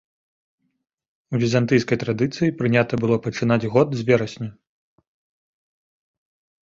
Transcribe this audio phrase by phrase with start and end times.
[1.33, 4.51] У візантыйскай традыцыі прынята было пачынаць год з верасня.